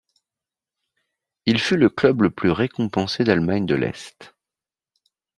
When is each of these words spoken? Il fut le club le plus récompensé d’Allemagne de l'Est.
Il 1.45 1.59
fut 1.59 1.77
le 1.77 1.87
club 1.87 2.23
le 2.23 2.31
plus 2.31 2.49
récompensé 2.49 3.23
d’Allemagne 3.23 3.67
de 3.67 3.75
l'Est. 3.75 4.33